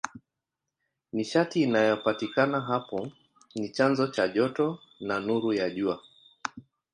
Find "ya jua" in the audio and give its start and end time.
5.53-6.01